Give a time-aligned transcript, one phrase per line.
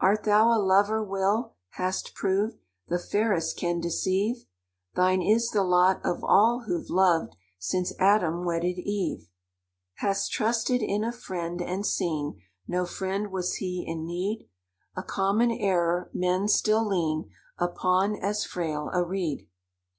[0.00, 4.44] "Art thou a lover, Will?—Hast proved The fairest can deceive?
[4.94, 9.30] Thine is the lot of all who've loved Since Adam wedded Eve.
[9.94, 14.46] "Hast trusted in a friend, and seen No friend was he in need?
[14.94, 19.48] A common error—men still lean Upon as frail a reed.